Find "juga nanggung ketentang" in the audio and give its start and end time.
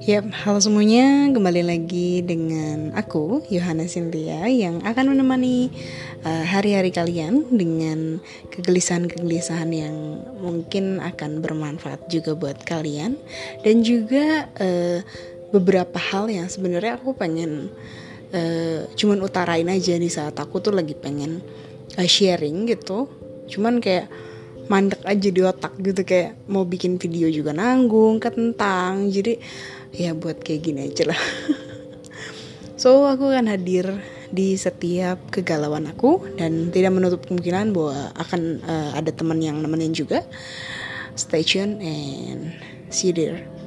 27.26-29.10